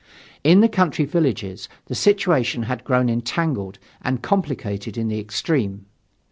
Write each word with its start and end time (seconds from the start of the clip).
In 0.43 0.61
the 0.61 0.67
country 0.67 1.05
villages, 1.05 1.69
the 1.85 1.93
situation 1.93 2.63
had 2.63 2.83
grown 2.83 3.07
entangled 3.07 3.77
and 4.01 4.23
complicated 4.23 4.97
in 4.97 5.09
the 5.09 5.19
extreme. 5.19 5.85